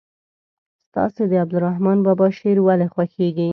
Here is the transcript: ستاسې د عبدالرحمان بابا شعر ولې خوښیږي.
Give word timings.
ستاسې 0.87 1.23
د 1.27 1.33
عبدالرحمان 1.43 1.97
بابا 2.05 2.27
شعر 2.37 2.57
ولې 2.63 2.87
خوښیږي. 2.93 3.49